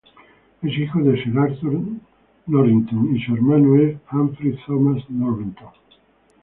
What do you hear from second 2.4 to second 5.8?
Norrington y su hermano es Humphrey Thomas Norrington.